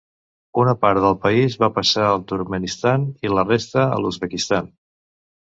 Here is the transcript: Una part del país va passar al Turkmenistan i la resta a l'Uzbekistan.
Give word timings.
Una 0.61 0.71
part 0.85 1.01
del 1.03 1.17
país 1.25 1.57
va 1.63 1.69
passar 1.75 2.07
al 2.13 2.23
Turkmenistan 2.31 3.05
i 3.29 3.33
la 3.35 3.45
resta 3.51 3.85
a 3.85 4.01
l'Uzbekistan. 4.07 4.75